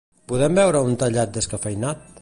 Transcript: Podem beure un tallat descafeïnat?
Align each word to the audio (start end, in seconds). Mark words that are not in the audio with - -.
Podem 0.31 0.55
beure 0.59 0.81
un 0.87 0.97
tallat 1.05 1.37
descafeïnat? 1.39 2.05